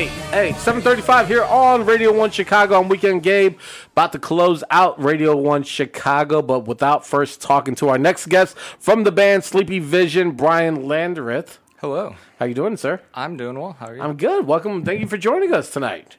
[0.00, 2.80] Hey, hey, hey, 735 here on Radio 1 Chicago.
[2.80, 3.58] I'm Weekend Gabe.
[3.92, 8.56] About to close out Radio 1 Chicago, but without first talking to our next guest
[8.56, 11.58] from the band Sleepy Vision, Brian Landerith.
[11.82, 12.16] Hello.
[12.38, 13.02] How you doing, sir?
[13.12, 13.76] I'm doing well.
[13.78, 14.00] How are you?
[14.00, 14.46] I'm good.
[14.46, 14.86] Welcome.
[14.86, 16.16] Thank you for joining us tonight.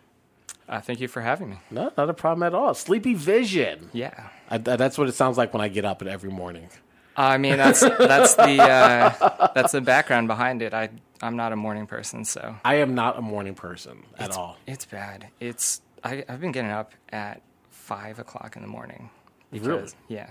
[0.70, 1.58] Uh, thank you for having me.
[1.72, 2.76] No, not a problem at all.
[2.76, 3.90] Sleepy Vision.
[3.94, 4.28] Yeah.
[4.48, 6.70] I, that's what it sounds like when I get up every morning.
[7.18, 10.72] I mean, that's that's the uh, that's the background behind it.
[10.72, 14.38] I I'm not a morning person, so I am not a morning person at it's,
[14.38, 14.58] all.
[14.68, 15.28] It's bad.
[15.40, 19.10] It's I, I've been getting up at five o'clock in the morning.
[19.52, 19.90] Because, Really?
[20.08, 20.30] Yeah.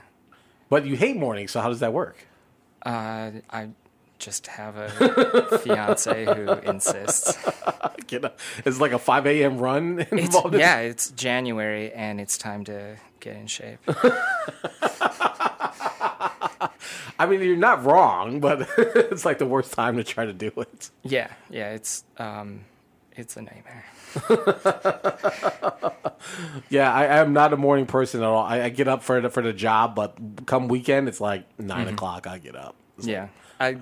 [0.69, 2.27] But you hate mornings, so how does that work?
[2.85, 3.69] Uh, I
[4.19, 7.37] just have a fiance who insists.
[8.07, 8.39] Get up.
[8.65, 9.59] It's like a 5 a.m.
[9.59, 10.55] run It's, involved.
[10.55, 13.79] in- yeah, it's January and it's time to get in shape.
[17.23, 20.51] I mean, you're not wrong, but it's like the worst time to try to do
[20.57, 20.91] it.
[21.03, 22.65] Yeah, yeah, it's um,
[23.17, 23.85] it's a nightmare.
[26.69, 28.45] Yeah, I, I'm not a morning person at all.
[28.45, 31.87] I, I get up for the, for the job, but come weekend, it's like 9
[31.87, 31.95] Mm-hmm.
[31.95, 32.27] o'clock.
[32.27, 32.75] I get up.
[33.01, 33.79] Yeah, I.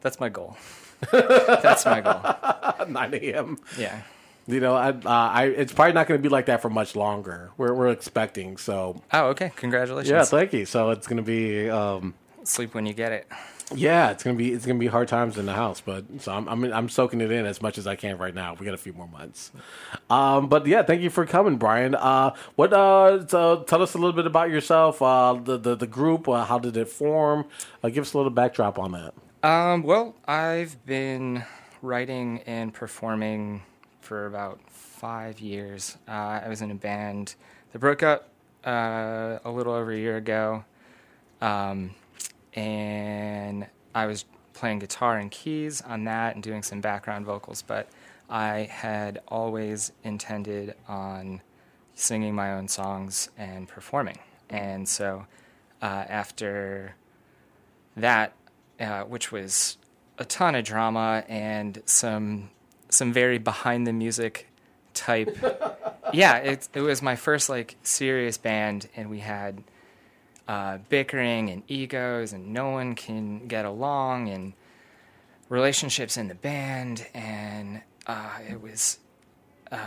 [0.00, 0.56] That's my goal.
[1.10, 2.86] that's my goal.
[2.88, 3.58] 9 a.m.
[3.76, 4.02] Yeah.
[4.46, 6.94] You know, I, uh, I it's probably not going to be like that for much
[6.96, 7.50] longer.
[7.56, 8.56] We're we're expecting.
[8.56, 9.50] So Oh, okay.
[9.56, 10.10] Congratulations.
[10.10, 10.64] yeah, thank you.
[10.64, 11.68] So it's going to be.
[11.68, 12.14] Um,
[12.48, 13.26] Sleep when you get it.
[13.74, 16.48] Yeah, it's gonna be it's gonna be hard times in the house, but so I'm
[16.48, 18.54] I'm, I'm soaking it in as much as I can right now.
[18.54, 19.50] We got a few more months,
[20.10, 21.94] um, but yeah, thank you for coming, Brian.
[21.94, 25.86] Uh, what uh, so tell us a little bit about yourself, uh, the the, the
[25.86, 27.46] group, uh, how did it form?
[27.82, 29.14] Uh, give us a little backdrop on that.
[29.48, 31.44] Um, well, I've been
[31.80, 33.62] writing and performing
[34.00, 35.96] for about five years.
[36.06, 37.34] Uh, I was in a band
[37.72, 38.28] that broke up
[38.64, 40.64] uh, a little over a year ago,
[41.40, 41.94] um,
[42.54, 47.62] and I was playing guitar and keys on that and doing some background vocals.
[47.62, 47.88] But
[48.28, 51.42] I had always intended on
[51.94, 54.18] singing my own songs and performing,
[54.48, 55.26] and so
[55.80, 56.94] uh, after
[57.96, 58.32] that,
[58.80, 59.76] uh, which was
[60.18, 62.50] a ton of drama and some
[62.88, 64.48] some very behind the music
[64.94, 65.36] type.
[66.12, 69.62] yeah, it it was my first like serious band, and we had
[70.48, 74.52] uh, bickering and egos, and no one can get along, and
[75.48, 78.98] relationships in the band, and uh, it was
[79.70, 79.78] uh,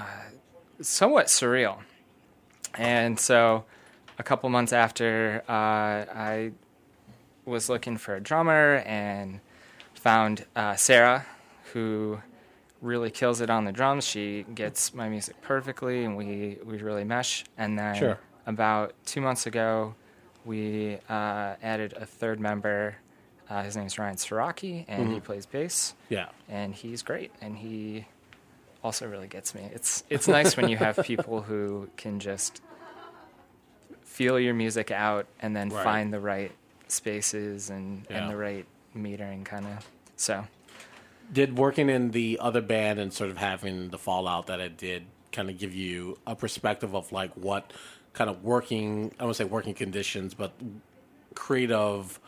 [0.82, 1.80] somewhat surreal.
[2.76, 3.66] And so,
[4.20, 6.52] a couple months after, uh, I
[7.46, 9.40] was looking for a drummer and
[9.94, 11.26] found uh, Sarah,
[11.74, 12.20] who
[12.82, 14.06] really kills it on the drums.
[14.06, 17.44] She gets my music perfectly, and we, we really mesh.
[17.58, 18.20] And then Sure.
[18.46, 19.96] about two months ago,
[20.46, 22.96] we uh, added a third member.
[23.50, 27.32] Uh, his name is Ryan Siraki, and he plays bass, Yeah, and he's great.
[27.42, 28.06] And he
[28.84, 29.70] also really gets me.
[29.74, 32.62] It's it's nice when you have people who can just
[34.04, 35.84] feel your music out and then Right.
[35.84, 36.52] find the right
[36.88, 38.18] spaces and, Yeah.
[38.24, 39.88] and the right metering kind of.
[40.16, 40.46] So
[41.32, 45.06] did working in the other band and sort of having the fallout that it did
[45.32, 47.72] kind of give you a perspective of like what
[48.16, 50.52] kind of working I won't say working conditions, but
[51.36, 52.20] creative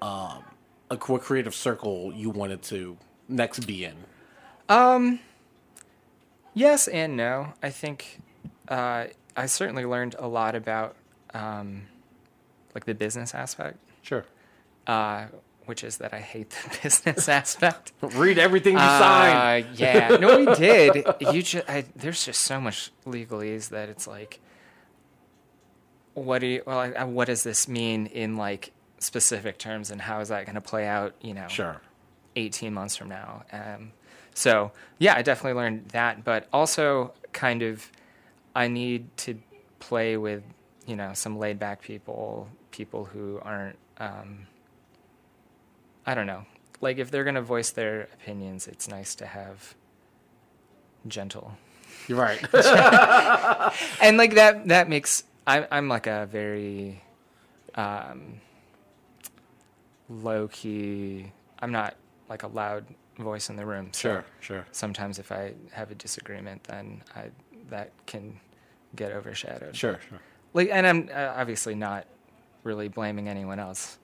[0.00, 0.42] um
[0.90, 2.96] a what creative circle you wanted to
[3.28, 3.94] next be in.
[4.68, 5.20] Um,
[6.54, 7.54] yes and no.
[7.62, 8.20] I think
[8.68, 9.06] uh,
[9.36, 10.96] I certainly learned a lot about
[11.32, 11.82] um,
[12.74, 14.26] like the business aspect, Sure.
[14.86, 15.26] uh,
[15.64, 17.92] which is that I hate the business aspect.
[18.02, 19.66] Read everything you signed.
[19.66, 21.04] Uh, yeah, no, we did.
[21.20, 24.40] You just, I, there's just so much legalese that it's like,
[26.14, 30.00] what do you, well, like, uh, what does this mean in like specific terms, and
[30.00, 31.14] how is that going to play out?
[31.20, 31.80] You know, Sure.
[32.36, 33.44] 18 months from now.
[33.52, 33.92] Um,
[34.34, 37.90] so yeah, I definitely learned that, but also kind of,
[38.54, 39.38] I need to
[39.80, 40.42] play with,
[40.86, 44.46] you know, some laid back people, people who aren't, um,
[46.06, 46.44] I don't know,
[46.80, 49.74] like if they're going to voice their opinions, it's nice to have
[51.06, 51.56] gentle
[52.08, 52.38] You're right.
[54.00, 57.02] and like that that makes I, i'm like a very
[57.74, 58.40] um
[60.08, 61.96] low key i'm not
[62.28, 62.84] like a loud
[63.18, 64.66] voice in the room so sure, sure.
[64.72, 67.30] sometimes if i have a disagreement then i
[67.70, 68.38] that can
[68.96, 70.20] get overshadowed Sure, sure.
[70.54, 72.06] like and i'm uh, obviously not
[72.64, 73.98] really blaming anyone else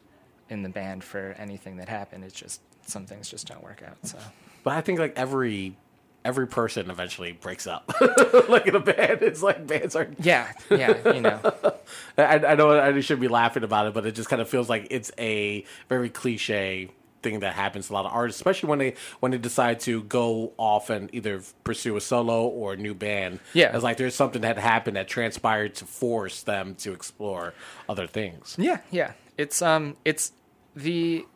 [0.51, 3.97] in the band for anything that happened it's just some things just don't work out
[4.03, 4.19] so
[4.65, 5.77] But I think like every
[6.25, 7.91] every person eventually breaks up.
[8.49, 10.09] like in a band, it's like bands are.
[10.21, 11.41] yeah yeah you know
[12.19, 14.69] I, I know I should be laughing about it, but it just kind of feels
[14.69, 16.91] like it's a very cliche
[17.23, 20.03] thing that happens to a lot of artists, especially when they when they decide to
[20.05, 23.41] go off and either pursue a solo or a new band.
[23.53, 23.75] Yeah.
[23.75, 27.55] it's like there's something that happened that transpired to force them to explore
[27.89, 28.57] other things.
[28.59, 29.13] Yeah, yeah.
[29.37, 30.33] It's um, it's
[30.75, 31.27] the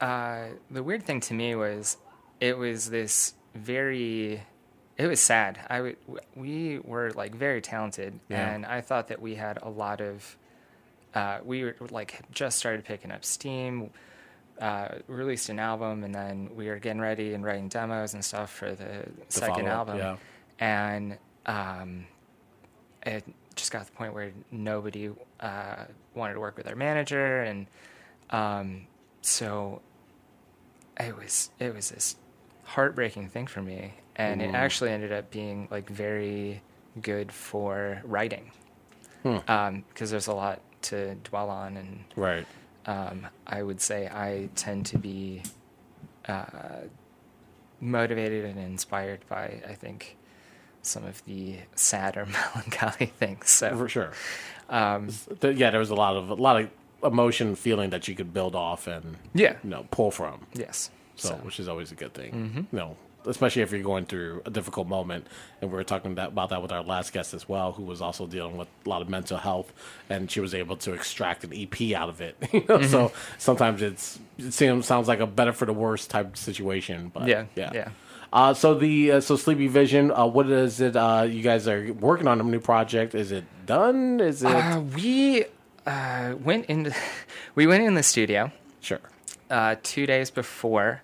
[0.00, 1.96] uh, the weird thing to me was
[2.40, 4.42] it was this very
[4.98, 5.58] it was sad.
[5.70, 5.96] I w-
[6.36, 8.50] we were like very talented, Yeah.
[8.50, 10.36] and I thought that we had a lot of.
[11.14, 13.90] Uh, we were like just started picking up steam.
[14.60, 18.52] Uh, released an album, and then we were getting ready and writing demos and stuff
[18.52, 19.96] for the, second album.
[19.96, 20.16] yeah.
[20.58, 22.04] And um,
[23.06, 23.24] it
[23.56, 25.08] just got to the point where nobody
[25.40, 27.66] uh, wanted to work with our manager, and
[28.28, 28.86] um,
[29.22, 29.80] so
[30.98, 32.16] it was it was this
[32.74, 36.62] heartbreaking thing for me, and it actually ended up being like very
[37.00, 38.50] good for writing
[39.24, 42.46] because there's a lot to dwell on, and Right.
[42.86, 45.42] um, I would say I tend to be
[46.28, 46.86] uh,
[47.80, 50.16] motivated and inspired by I think
[50.82, 53.50] some of the sadder melancholy things.
[53.50, 54.12] So For sure.
[54.68, 55.08] um,
[55.42, 56.70] Yeah, there was a lot of a lot of
[57.02, 60.46] emotion, feeling that you could build off and yeah, you know pull from.
[60.54, 60.90] yes.
[61.20, 61.46] So, So, Mm-hmm.
[61.46, 62.66] which is always a good thing.
[62.72, 62.96] You know,
[63.26, 65.26] especially if you're going through a difficult moment.
[65.60, 68.00] And we were talking that, about that with our last guest as well, who was
[68.00, 69.70] also dealing with a lot of mental health,
[70.08, 72.34] and she was able to extract an EP out of it.
[72.54, 73.16] You know, so Mm-hmm.
[73.38, 77.10] sometimes it's it seems sounds like a better for the worse type situation.
[77.12, 77.88] But Yeah, yeah, yeah.
[78.32, 80.96] Uh, so the uh, so Sleepy Vision, uh, what is it?
[80.96, 83.14] Uh, you guys are working on a new project.
[83.14, 84.20] Is it done?
[84.20, 85.44] Is it uh, we
[85.84, 86.94] uh, went into
[87.56, 88.50] we went in the studio
[88.80, 89.00] sure?
[89.50, 91.02] uh, two days before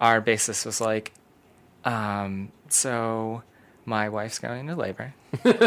[0.00, 1.12] our bassist was like,
[1.84, 3.42] um, so
[3.84, 5.14] my wife's going into labor.
[5.44, 5.60] and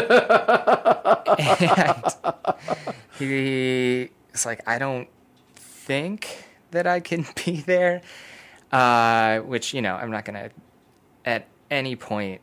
[3.19, 5.07] he's like, I don't
[5.55, 8.01] think that I can be there.
[8.71, 10.49] Uh, which, you know, I'm not going to
[11.25, 12.41] at any point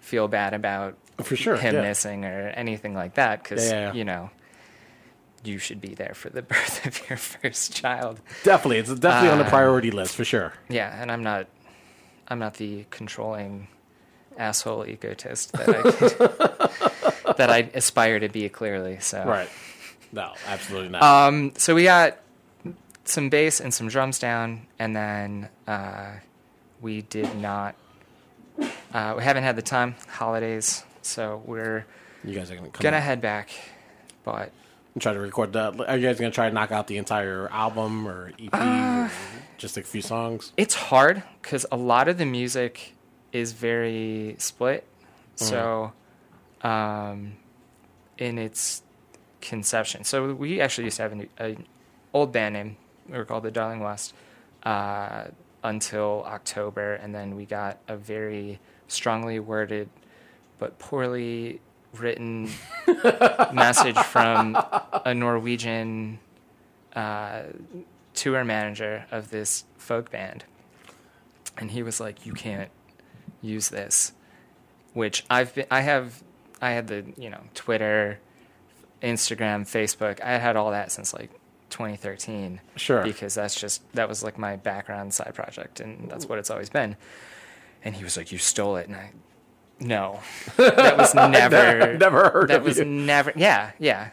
[0.00, 1.82] feel bad about For sure, him yeah.
[1.82, 3.92] missing or anything like that because, yeah, yeah.
[3.92, 4.30] you know,
[5.44, 8.20] you should be there for the birth of your first child.
[8.44, 10.52] Definitely, it's definitely on the Uh, priority list for sure.
[10.68, 11.46] Yeah, and I'm not,
[12.28, 13.68] I'm not the controlling
[14.36, 18.48] asshole egotist that I could, that I aspire to be.
[18.48, 19.48] Clearly, so Right?
[20.12, 21.02] No, absolutely not.
[21.02, 22.18] Um, so we got
[23.04, 26.12] some bass and some drums down, and then uh,
[26.80, 27.74] we did not.
[28.92, 29.94] Uh, we haven't had the time.
[30.08, 31.84] Holidays, so we're
[32.24, 33.50] you guys are gonna come gonna head back,
[34.24, 34.50] but
[34.98, 35.78] and try to record that.
[35.88, 39.10] Are you guys gonna try to knock out the entire album or EP, Uh, or
[39.56, 40.52] just a few songs?
[40.56, 42.94] it's hard because a lot of the music
[43.32, 44.84] is very split.
[45.36, 45.92] So,
[46.62, 47.34] um,
[48.16, 48.82] in its
[49.40, 51.64] conception, so we actually used to have an, an
[52.12, 52.76] old band name.
[53.08, 54.14] We were called the Darling West
[54.64, 55.26] uh,
[55.62, 58.58] until October, and then we got a very
[58.88, 59.88] strongly worded
[60.58, 61.60] but poorly
[61.96, 62.50] written
[63.52, 64.56] message from
[65.04, 66.18] a Norwegian
[66.94, 67.42] uh,
[68.14, 70.44] tour manager of this folk band,
[71.56, 72.70] and he was like, "You can't
[73.40, 74.12] use this,"
[74.92, 76.22] which I've been, I have,
[76.60, 78.18] I had the you know Twitter,
[79.02, 80.20] Instagram, Facebook.
[80.20, 81.30] I had all that since like
[81.70, 82.60] 2013.
[82.76, 83.02] Sure.
[83.02, 86.70] Because that's just that was like my background side project, and that's what it's always
[86.70, 86.96] been.
[87.84, 89.12] And he was like, "You stole it," and I,
[89.80, 90.20] no,
[90.56, 92.84] that was never, Never heard of that was you.
[92.84, 94.10] never, yeah, yeah.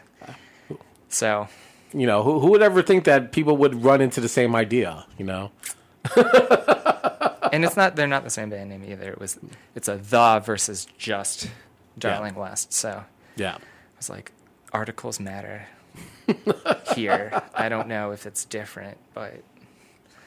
[1.08, 1.48] So
[1.92, 5.06] You know, who, who would ever think that people would run into the same idea?
[5.18, 5.50] You know,
[7.52, 9.10] and it's not they're not the same band name either.
[9.10, 9.38] It was
[9.74, 11.48] it's a the versus just
[11.98, 12.72] Darling West.
[12.72, 13.04] So
[13.36, 13.54] yeah.
[13.56, 14.32] I was like,
[14.72, 15.66] articles matter
[16.94, 17.42] here.
[17.54, 19.42] I don't know if it's different, but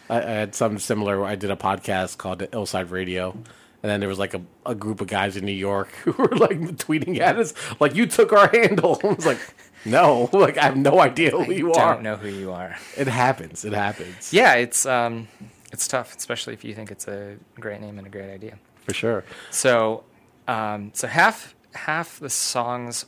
[0.10, 1.24] I, I had something similar.
[1.24, 3.38] I did a podcast called Hillside Radio,
[3.82, 6.36] and then there was like a, a group of guys in New York who were
[6.36, 9.40] like tweeting at us, like, "You took our handle." I was like,
[9.86, 11.92] "No, like I have no idea who I you are.
[11.92, 12.76] I don't know who you are.
[12.98, 13.66] It happens.
[13.66, 14.34] It happens.
[14.34, 15.28] Yeah, it's um,
[15.72, 18.58] it's tough, especially if you think it's a great name and a great idea.
[18.86, 19.24] for sure.
[19.52, 20.04] So,
[20.48, 23.06] um, so half half the songs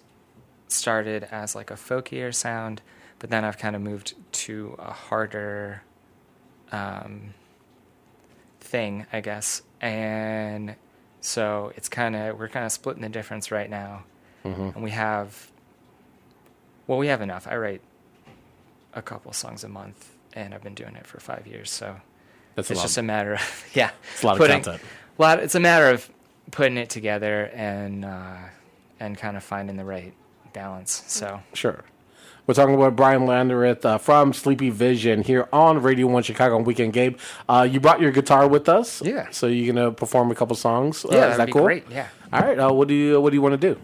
[0.68, 2.82] started as like a folkier sound,
[3.20, 5.84] but then I've kind of moved to a harder
[6.72, 7.34] um,
[8.60, 9.64] thing, I guess.
[9.82, 10.76] And
[11.22, 14.04] so it's kind of we're kind of splitting the difference right now,
[14.44, 15.52] and we have
[16.88, 17.48] well, we have enough.
[17.48, 17.82] I write
[18.94, 21.96] a couple songs a month, and I've been doing it for five years, so
[22.56, 22.84] That's a it's lot.
[22.84, 24.84] just a matter of yeah, it's a lot of putting- content.
[25.18, 25.40] a lot.
[25.40, 26.10] It's a matter of
[26.52, 28.38] putting it together and uh,
[29.00, 30.14] and kind of finding the right
[30.54, 31.04] balance.
[31.08, 31.84] So Sure.
[32.48, 36.64] We're talking about Brian Landerith uh, from Sleepy Vision here on Radio One Chicago on
[36.64, 37.18] Weekend Gabe.
[37.48, 39.28] Uh, you brought your guitar with us, Yeah.
[39.32, 41.06] So you're gonna perform a couple songs.
[41.06, 41.64] Uh, Yeah, is that'd that be cool?
[41.64, 42.08] great, yeah.
[42.34, 42.60] All right.
[42.60, 43.80] Uh, what do you What do you want to do?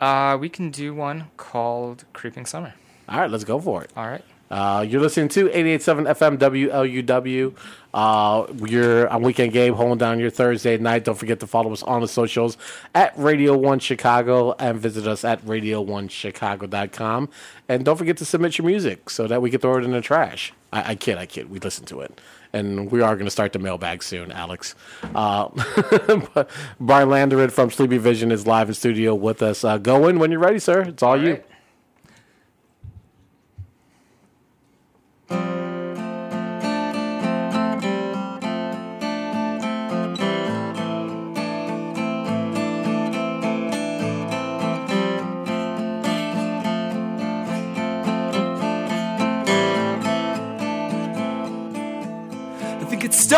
[0.00, 2.72] Uh, we can do one called Creeping Summer.
[3.08, 3.90] All right, let's go for it.
[3.96, 4.24] All right.
[4.50, 7.54] Uh, you're listening to 88.7 FM WLUW.
[7.94, 11.04] Uh, you're on Weekend Gabe, holding down your Thursday night.
[11.04, 12.56] Don't forget to follow us on the socials
[12.94, 17.28] at Radio 1 Chicago and visit us at radio1chicago.com.
[17.68, 20.00] And don't forget to submit your music so that we can throw it in the
[20.00, 20.52] trash.
[20.72, 21.48] I, I kid, I kid.
[21.50, 22.20] We listen to it.
[22.52, 24.74] And we are going to start the mailbag soon, Alex.
[25.14, 25.48] Uh,
[26.80, 29.62] Brian Landerith from Sleepy Vision is live in studio with us.
[29.62, 30.82] Uh, go in when you're ready, sir.
[30.82, 31.30] It's all, you.
[31.34, 31.44] right.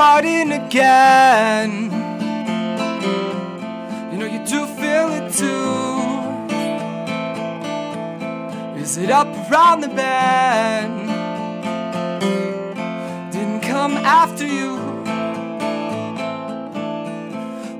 [0.03, 1.71] Starting again.
[4.11, 5.77] You know, you do feel it too.
[8.83, 11.07] Is it up around the bend?
[13.33, 14.71] Didn't come after you.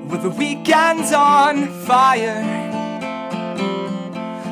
[0.09, 2.41] With the weekends on fire.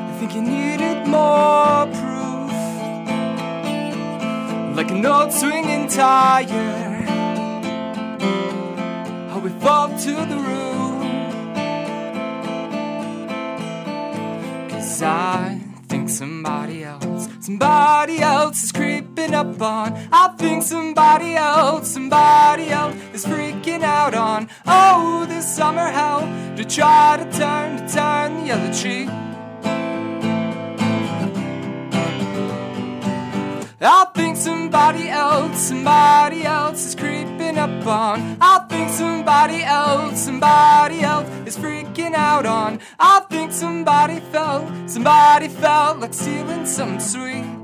[0.10, 2.52] I think you needed more proof
[4.76, 6.91] like an old swinging tire.
[8.22, 11.02] How we fall to the roof.
[14.70, 19.98] Cause I think somebody else, somebody else is creeping up on.
[20.12, 24.50] I think somebody else, somebody else is freaking out on.
[24.66, 26.22] Oh, this summer hell
[26.56, 29.10] to try to turn, to turn the other cheek.
[33.84, 37.21] I think somebody else, somebody else is creeping
[37.58, 38.38] up on.
[38.42, 42.80] I think somebody else, somebody else is freaking out on.
[43.00, 47.61] I think somebody felt, somebody felt like stealing something sweet.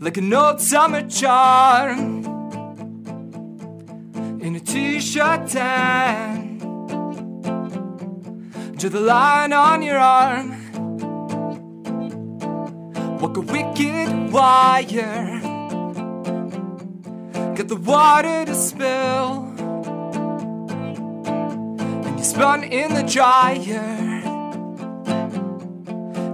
[0.00, 2.24] Like an old summer charm
[4.42, 6.58] in a t-shirt tan.
[8.76, 10.50] Draw the line on your arm.
[13.18, 15.40] Walk a wicked wire.
[17.56, 19.44] Get the water to spill
[22.04, 24.07] and you spun in the dryer.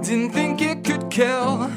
[0.04, 1.70] Didn't think it could kill.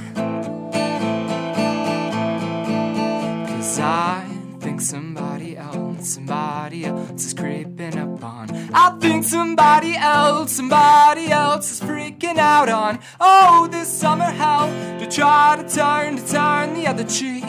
[3.48, 4.28] Cause I
[4.60, 8.52] think somebody else, somebody else is creeping up on.
[8.74, 13.00] I think somebody else, somebody else is freaking out on.
[13.22, 14.68] Oh, this summer hell
[15.00, 17.46] to try to turn, to turn the other cheek.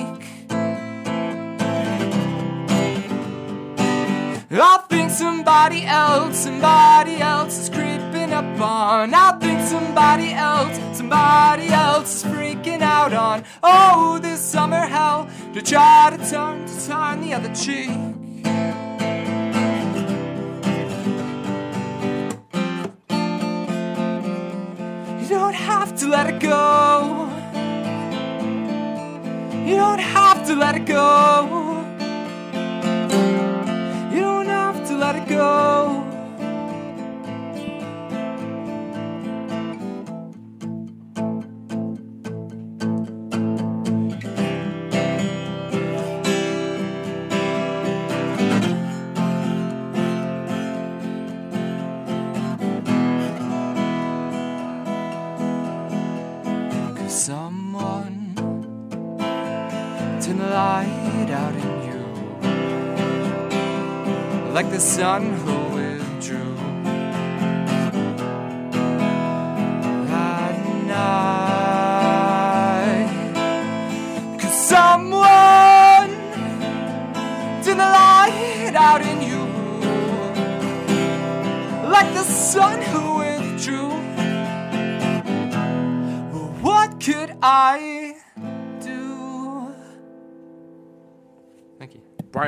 [4.50, 8.07] I think somebody else, somebody else is creeping
[8.38, 9.14] up on.
[9.14, 13.42] I think somebody else, somebody else is freaking out on.
[13.64, 17.90] Oh, this summer hell to try to turn, to turn the other cheek.
[25.20, 27.28] You don't have to let it go.
[29.66, 31.04] You don't have to let it go.
[34.12, 36.07] You don't have to let it go.
[64.98, 65.57] Sun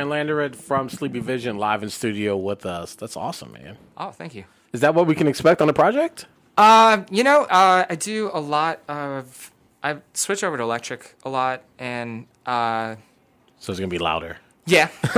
[0.09, 2.95] Brian Landerith from Sleepy Vision live in studio with us.
[2.95, 3.77] That's awesome, man.
[3.99, 4.45] Oh, thank you.
[4.73, 6.27] Is that what we can expect on the project?
[6.57, 9.51] Uh, you know, uh, I do a lot of.
[9.83, 12.97] I switch over to electric a lot, and uh,
[13.59, 14.39] So it's gonna be louder.
[14.67, 14.89] yeah,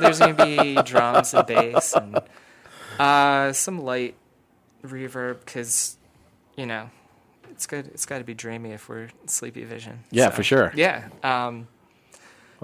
[0.00, 2.18] there's gonna be drums and bass and
[2.98, 4.14] uh, some light
[4.84, 5.96] reverb because
[6.56, 6.90] you know
[7.50, 7.86] it's good.
[7.88, 10.00] It's got to be dreamy if we're Sleepy Vision.
[10.10, 10.72] Yeah, So, for sure.
[10.74, 11.08] Yeah.
[11.22, 11.68] Um,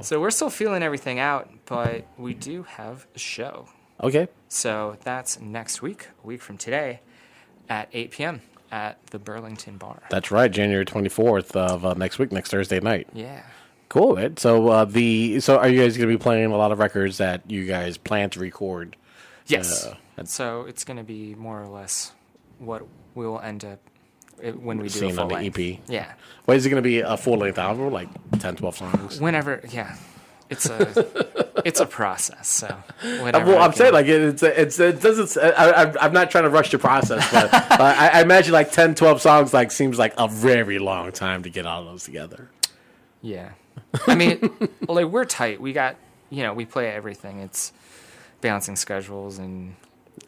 [0.03, 3.69] so we're still feeling everything out, but we do have a show.
[4.03, 4.29] Okay.
[4.49, 7.01] So that's next week, a week from today,
[7.69, 8.43] at 8 p.m.
[8.71, 10.03] at the Burlington Bar.
[10.11, 13.09] That's right, January twenty fourth of uh, next week, next Thursday night.
[13.13, 13.43] Yeah.
[13.89, 14.37] Cool, man.
[14.37, 17.51] So uh, the so are you guys gonna be playing a lot of records that
[17.51, 18.97] you guys plan to record?
[19.47, 19.87] Yes.
[19.87, 22.13] Uh, and- so it's going to be more or less
[22.59, 22.83] what
[23.15, 23.79] we will end up
[24.39, 25.59] when we do a Seeing full on the length.
[25.59, 25.79] EP.
[25.89, 26.13] Yeah.
[26.45, 29.21] What is it gonna be a full length album, like 10, 12 songs?
[29.21, 29.97] Whenever, yeah.
[30.51, 32.49] It's a it's a process.
[32.49, 32.69] So
[33.21, 33.45] whatever.
[33.53, 35.37] Well, I'm saying like it, it's it's it doesn't.
[35.43, 35.51] I,
[35.85, 38.95] I, I'm not trying to rush the process, but uh, I, I imagine like 10,
[38.95, 42.49] 12 songs like seems like a very long time to get all those together.
[43.21, 43.51] Yeah.
[44.07, 44.51] I mean,
[44.89, 45.61] like we're tight.
[45.61, 45.97] We got
[46.31, 47.41] you know we play everything.
[47.41, 47.73] It's
[48.41, 49.75] balancing schedules and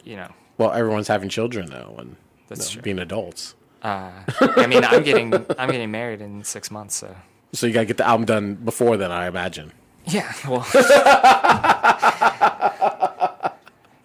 [0.03, 2.15] you know Well, everyone's having children now and
[2.47, 6.69] That's you know, being adults, Uh, I mean, I'm getting I'm getting married in six
[6.69, 7.15] months, so
[7.53, 9.11] so you gotta get the album done before then.
[9.11, 9.71] I imagine.
[10.05, 10.31] yeah.
[10.47, 10.65] Well,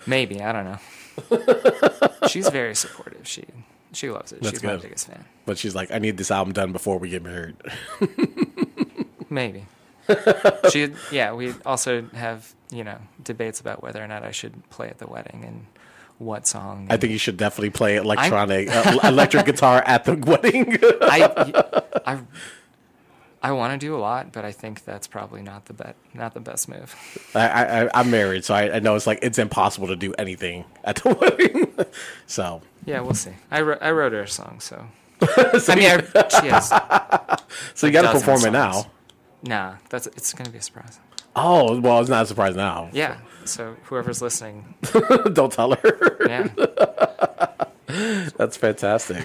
[0.06, 0.78] maybe I don't know.
[2.28, 3.26] She's very supportive.
[3.26, 3.44] She
[3.92, 4.42] she loves it.
[4.42, 5.24] That's She's my biggest fan.
[5.44, 7.56] But she's like, I need this album done before we get married.
[9.30, 9.66] Maybe.
[10.70, 11.32] She yeah.
[11.32, 15.06] We also have you know debates about whether or not I should play at the
[15.06, 15.66] wedding and
[16.18, 16.86] what song.
[16.90, 20.78] I think you should definitely play electronic, uh, electric guitar at the wedding.
[21.02, 22.18] I I
[23.42, 26.34] I want to do a lot, but I think that's probably not the bet not
[26.34, 26.94] the best move.
[27.34, 30.64] I, I, I'm married, so I, I know it's like it's impossible to do anything
[30.84, 31.86] at the wedding.
[32.26, 33.32] so, Yeah, we'll see.
[33.50, 34.86] I, wr- I wrote her a song, so.
[35.20, 36.68] I mean, I, she has.
[37.74, 38.90] so you got to perform it now.
[39.42, 40.98] Nah, that's it's gonna be a surprise.
[41.36, 42.88] Oh, well, it's not a surprise now.
[42.92, 43.18] Yeah.
[43.44, 44.74] So whoever's listening,
[45.32, 46.16] Don't tell her.
[46.26, 46.48] yeah,
[48.36, 49.24] That's fantastic.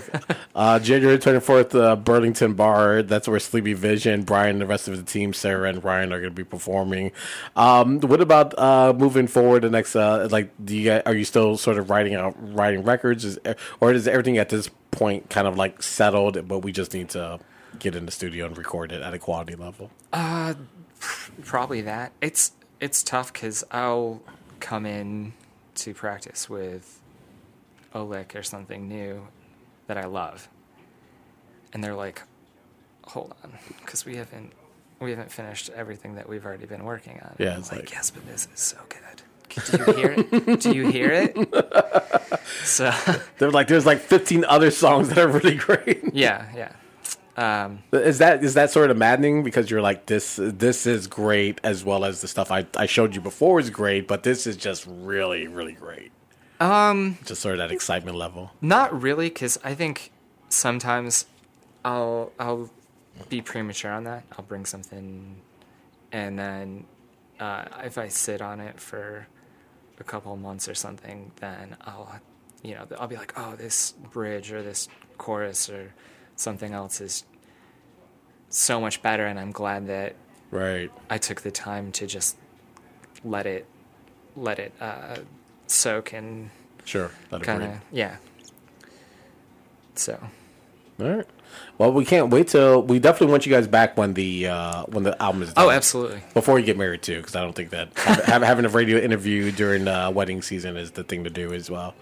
[0.53, 3.01] uh, January 24th, uh, Burlington Bar.
[3.01, 6.19] That's where Sleepy Vision, Brian, and the rest of the team, Sarah and Ryan are
[6.19, 7.11] going to be performing.
[7.55, 9.63] Um, what about uh, moving forward?
[9.63, 12.83] The next, uh, like, do you guys, are you still sort of writing out writing
[12.83, 13.39] records, is,
[13.79, 17.39] or is everything at this point kind of like settled, but we just need to
[17.79, 19.89] get in the studio and record it at a quality level?
[21.43, 22.11] Probably that.
[22.21, 24.21] It's it's tough because I'll
[24.59, 25.33] come in
[25.75, 26.99] to practice with
[27.93, 29.27] a lick or something new
[29.87, 30.47] that I love,
[31.73, 32.21] and they're like,
[33.05, 34.53] "Hold on, because we haven't
[34.99, 38.11] we haven't finished everything that we've already been working on." Yeah, it's like, like- yes,
[38.11, 38.99] but this is so good.
[39.65, 40.59] Do you hear it?
[40.61, 41.37] Do you hear it?
[42.63, 42.91] So
[43.37, 46.01] They're like, there's like 15 other songs that are really great.
[46.13, 46.71] yeah, yeah.
[47.37, 51.61] Um, Is that is that sort of maddening because you're like this this is great
[51.63, 54.57] as well as the stuff I, I showed you before is great, but this is
[54.57, 56.11] just really really great.
[56.59, 58.51] Um, just sort of that excitement level.
[58.61, 60.11] Not really, because I think
[60.49, 61.25] sometimes
[61.85, 62.69] I'll I'll
[63.29, 64.23] be premature on that.
[64.33, 65.37] I'll bring something,
[66.11, 66.85] and then
[67.39, 69.27] uh, if I sit on it for
[69.99, 72.19] a couple months or something, then I'll
[72.61, 75.93] you know I'll be like, oh, this bridge or this chorus or
[76.35, 77.23] something else is
[78.49, 80.15] so much better, and I'm glad that
[80.51, 80.91] Right.
[81.09, 82.35] I took the time to just
[83.23, 83.65] let it
[84.35, 85.17] let it uh,
[85.67, 86.49] soak and
[86.83, 87.11] Sure.
[87.41, 88.17] Kind of yeah.
[89.95, 90.19] So
[90.99, 91.25] All right.
[91.77, 95.03] Well, we can't wait till we definitely want you guys back when the uh, when
[95.03, 95.65] the album is done.
[95.65, 96.21] oh, absolutely.
[96.33, 99.87] Before you get married too, because I don't think that having a radio interview during
[99.87, 101.93] uh, wedding season is the thing to do as well.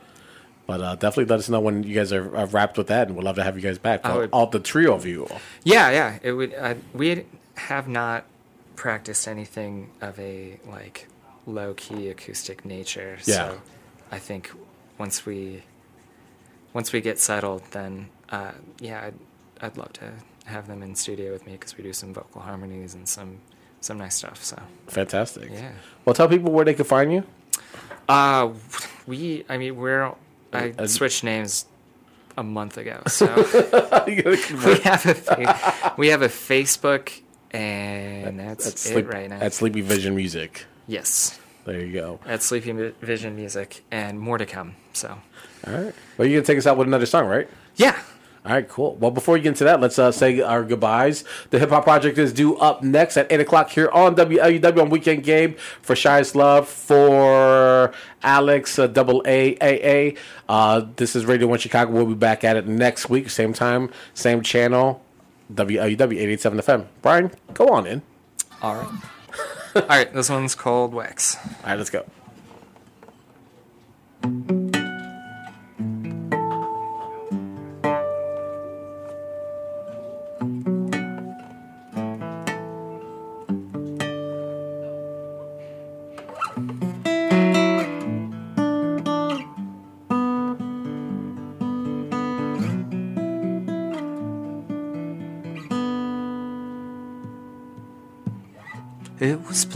[0.70, 3.18] But uh, definitely let us know when you guys are, are wrapped with that, and
[3.18, 4.08] we'd love to have you guys back.
[4.08, 5.28] Would- all the trio of you.
[5.64, 6.20] Yeah, yeah.
[6.22, 6.54] It would.
[6.54, 8.26] Uh, we have not
[8.76, 11.08] practiced anything of a like
[11.48, 13.18] low key acoustic nature.
[13.26, 13.34] Yeah.
[13.50, 13.62] So
[14.12, 14.52] I think
[15.00, 15.64] once we
[16.74, 19.16] once we get settled, then uh, yeah, I'd,
[19.62, 20.12] I'd love to
[20.46, 23.40] have them in studio with me because we do some vocal harmonies and some
[23.82, 24.44] some nice stuff.
[24.44, 25.50] So Fantastic.
[25.52, 25.72] yeah.
[26.06, 27.24] Well, tell people where they can find you.
[28.08, 28.52] Uh,
[29.08, 29.46] we.
[29.50, 30.14] I mean, we're.
[30.54, 31.66] I Uh, switched names
[32.38, 33.26] a month ago, so.
[34.08, 37.12] We have a fa- we have a Facebook,
[37.52, 39.40] and that's at it Sleep- right now.
[39.40, 40.66] At Sleepy Vision Music.
[40.88, 42.20] yes, There you go.
[42.26, 44.76] at Sleepy Vision Music, and more to come.
[44.94, 45.10] So,
[45.68, 45.94] All right.
[46.18, 47.48] Well, you're gonna take us out with another song, right?
[47.76, 48.00] yeah.
[48.46, 48.96] All right, cool.
[48.96, 51.26] Well, before we get into that, let's uh, say our goodbyes.
[51.50, 54.90] The Hip Hop Project is due up next at 8 o'clock here on WLUW on
[54.90, 60.16] Weekend Gabe for Shyest Love, for Alex, uh, double A A A.
[60.48, 61.92] Uh, this is Radio 1 Chicago.
[61.92, 65.04] We'll be back at it next week, same time, same channel,
[65.54, 66.86] WLUW 887 FM.
[67.02, 68.02] Brian, go on in.
[68.62, 68.88] All right.
[69.76, 71.36] All right, this one's called Wax.
[71.36, 72.06] All right, let's go.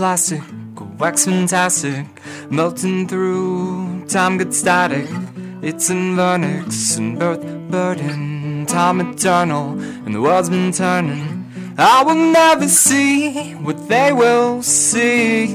[0.04, 0.44] Plastic,
[1.00, 2.06] wax fantastic,
[2.50, 4.06] melting through.
[4.06, 5.08] Time gets static.
[5.62, 8.66] It's in vernix and birth burden.
[8.66, 11.46] Time eternal, and the world's been turning.
[11.78, 15.54] I will never see what they will see.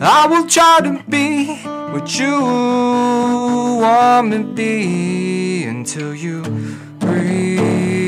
[0.00, 1.56] I will try to be
[1.92, 2.40] what you
[3.82, 6.40] want me to be until you
[7.00, 7.58] breathe.
[7.60, 8.07] breathe.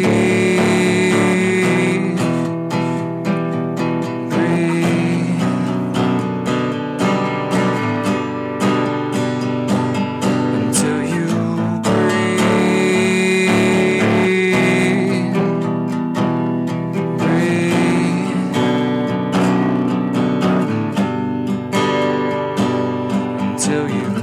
[23.91, 24.21] You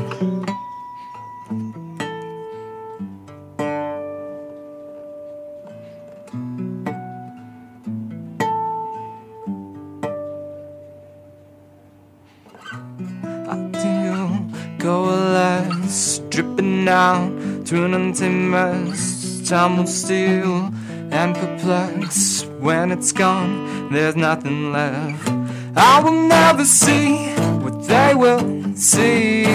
[14.79, 19.41] coalesce, dripping down to an untamed mess.
[19.47, 20.71] Time will steal
[21.11, 22.43] and perplex.
[22.59, 25.29] When it's gone, there's nothing left.
[25.75, 27.27] I will never see
[27.63, 29.45] what they will see.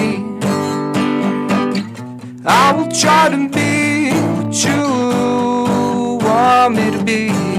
[2.45, 7.52] I will try to be what you want me to be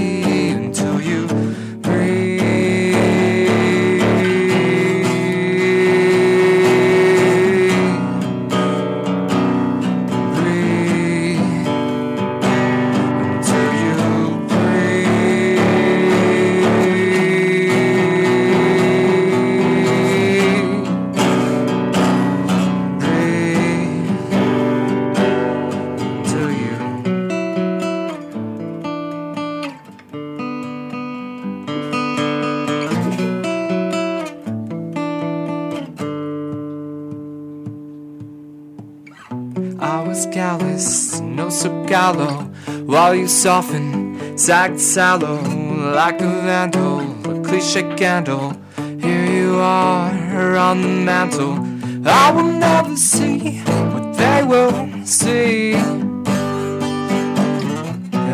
[43.14, 45.40] you soften, sagged sallow,
[45.94, 47.00] like a vandal,
[47.30, 48.56] a cliche candle.
[49.00, 51.54] Here you are on the mantle.
[52.06, 53.60] I will never see
[53.92, 55.74] what they will see.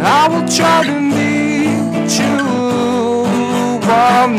[0.03, 2.37] I will try to meet you
[3.87, 4.33] want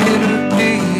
[0.58, 0.90] me.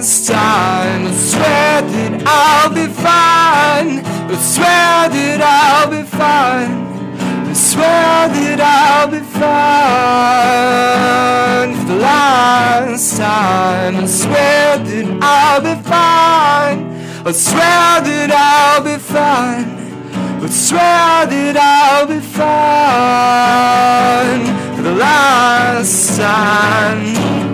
[0.00, 1.06] this time.
[1.06, 4.00] I swear that I'll be fine.
[4.32, 6.72] I swear that I'll be fine.
[7.50, 9.60] I swear that I'll be fine
[11.80, 13.96] for the last time.
[13.96, 16.80] I swear that I'll be fine.
[17.26, 19.66] I swear that I'll be fine.
[20.42, 23.16] I swear that I'll be fine
[24.76, 27.49] for the last time.